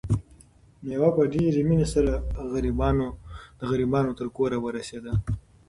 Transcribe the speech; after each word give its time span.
مېوه 0.85 1.09
په 1.17 1.23
ډېرې 1.33 1.61
مینې 1.67 1.87
سره 1.93 2.13
د 3.59 3.61
غریبانو 3.71 4.11
تر 4.19 4.27
کوره 4.35 4.57
ورسېده. 4.61 5.13